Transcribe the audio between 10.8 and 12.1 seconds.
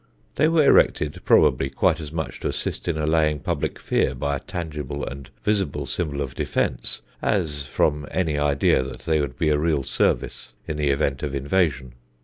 event of invasion.